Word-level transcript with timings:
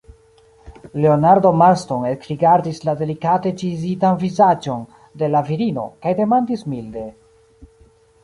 Leonardo 1.01 1.49
Marston 1.63 2.05
ekrigardis 2.11 2.79
la 2.87 2.95
delikate 3.01 3.51
ĉizitan 3.63 4.17
vizaĝon 4.23 4.81
de 5.23 5.29
la 5.35 5.41
virino, 5.51 5.83
kaj 6.07 6.15
demandis 6.23 6.65
milde: 6.73 7.05